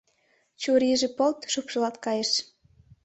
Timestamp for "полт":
1.17-1.37